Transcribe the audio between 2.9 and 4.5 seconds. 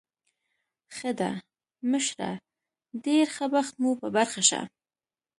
ډېر ښه بخت مو په برخه